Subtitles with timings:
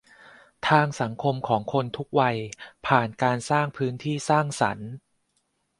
[0.67, 2.37] ทางสังคมของคนทุกวัย
[2.87, 4.91] ผ่านการสร้างพื้นที่สร้างสรรค์